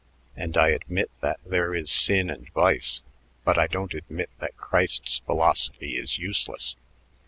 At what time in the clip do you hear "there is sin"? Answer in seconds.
1.45-2.31